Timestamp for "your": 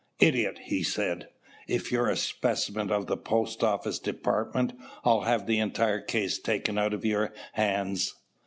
7.05-7.31